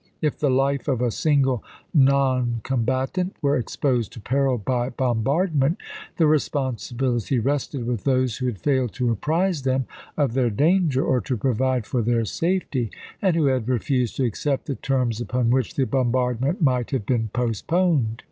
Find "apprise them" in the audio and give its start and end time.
9.11-9.85